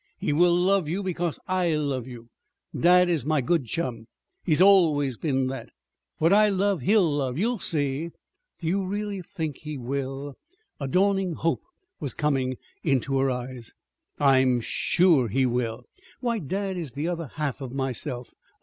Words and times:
"He 0.17 0.33
will 0.33 0.55
love 0.55 0.89
you 0.89 1.03
because 1.03 1.39
I 1.47 1.75
love 1.75 2.07
you. 2.07 2.29
Dad 2.75 3.07
is 3.07 3.23
my 3.23 3.39
good 3.39 3.67
chum 3.67 4.07
he's 4.43 4.59
always 4.59 5.15
been 5.15 5.45
that. 5.49 5.69
What 6.17 6.33
I 6.33 6.49
love, 6.49 6.81
he'll 6.81 7.07
love. 7.07 7.37
You'll 7.37 7.59
see." 7.59 8.09
"Do 8.59 8.65
you 8.65 9.21
think 9.21 9.57
he 9.57 9.77
really 9.77 9.87
will?" 9.87 10.37
A 10.79 10.87
dawning 10.87 11.33
hope 11.33 11.61
was 11.99 12.15
coming 12.15 12.57
into 12.81 13.19
her 13.19 13.29
eyes. 13.29 13.73
"I'm 14.17 14.59
sure 14.59 15.27
he 15.27 15.45
will. 15.45 15.83
Why, 16.19 16.39
dad 16.39 16.77
is 16.77 16.93
the 16.93 17.07
other 17.07 17.27
half 17.35 17.61
of 17.61 17.71
myself. 17.71 18.33